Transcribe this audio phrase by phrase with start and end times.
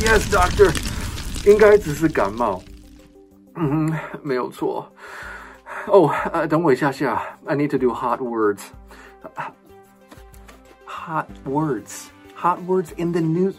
[0.00, 0.72] Yes, doctor，
[1.44, 2.62] 应该只是感冒。
[3.56, 4.90] 嗯，没有错。
[5.86, 8.60] 哦，呃，等我一下下，I need to do hot words.
[10.86, 13.54] Hot words, hot words in the news.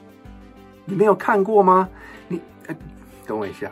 [0.85, 1.87] 你没有看过吗？
[2.27, 2.75] 你，呃，
[3.25, 3.71] 等我一下。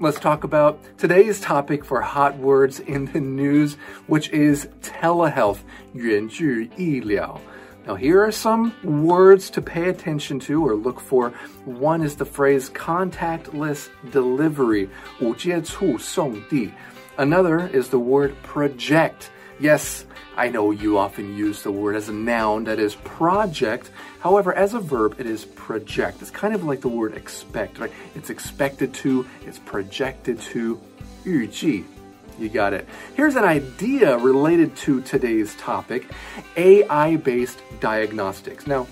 [0.00, 3.74] Let's talk about today's topic for hot words in the news,
[4.06, 5.58] which is telehealth,
[5.92, 7.40] 远距医疗。
[7.86, 11.30] now, here are some words to pay attention to or look for.
[11.64, 16.70] One is the phrase contactless delivery, 无接触送递.
[17.16, 19.30] Another is the word project.
[19.58, 20.04] Yes,
[20.36, 23.90] I know you often use the word as a noun, that is project.
[24.20, 26.20] However, as a verb, it is project.
[26.20, 27.90] It's kind of like the word expect, right?
[28.14, 30.78] It's expected to, it's projected to.
[31.24, 31.84] 预计
[32.38, 32.86] you got it.
[33.14, 36.06] Here's an idea related to today's topic
[36.56, 38.66] AI based diagnostics.
[38.66, 38.86] Now,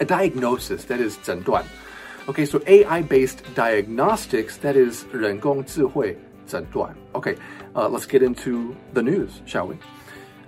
[0.00, 1.64] a diagnosis, that is 诊断.
[2.28, 6.16] Okay, so AI based diagnostics, that is 人工智慧
[6.46, 6.94] 诊断.
[7.12, 7.36] Okay,
[7.74, 9.76] uh, let's get into the news, shall we?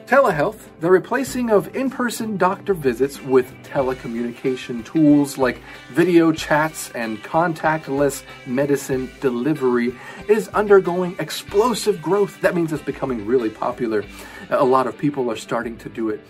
[0.07, 7.21] Telehealth, the replacing of in person doctor visits with telecommunication tools like video chats and
[7.23, 9.93] contactless medicine delivery,
[10.29, 12.39] is undergoing explosive growth.
[12.39, 14.05] That means it's becoming really popular.
[14.49, 16.21] A lot of people are starting to do it.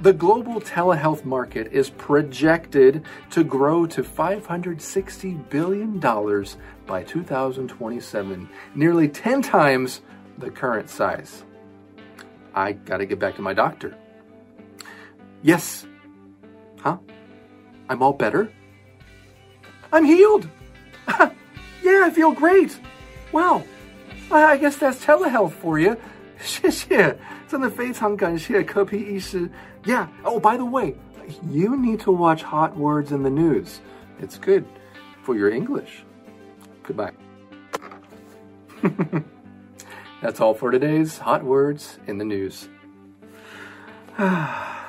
[0.00, 6.00] The global telehealth market is projected to grow to $560 billion
[6.86, 10.00] by 2027, nearly 10 times
[10.38, 11.45] the current size.
[12.55, 13.95] I gotta get back to my doctor.
[15.41, 15.85] Yes.
[16.79, 16.97] Huh?
[17.89, 18.51] I'm all better?
[19.91, 20.47] I'm healed!
[21.83, 22.79] yeah, I feel great!
[23.31, 23.63] Wow,
[24.31, 25.97] I guess that's telehealth for you.
[26.39, 27.15] 谢谢，
[27.47, 29.49] 真的非常感谢科皮医师。
[29.83, 30.07] Yeah.
[30.23, 30.95] Oh, by the way,
[31.49, 33.79] you need to watch Hot Words in the News.
[34.19, 34.65] It's good
[35.23, 36.03] for your English.
[36.83, 37.13] Goodbye.
[40.22, 42.68] That's all for today's Hot Words in the News.